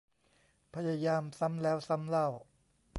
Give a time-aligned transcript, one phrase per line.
[0.75, 2.27] พยายามซ้ำแล้วซ้ำเล่า